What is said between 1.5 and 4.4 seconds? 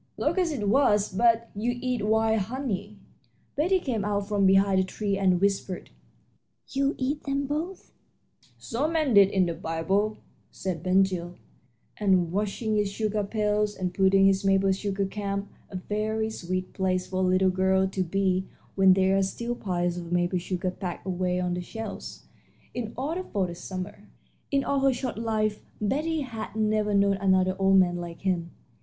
you eat wild honey." Betty came out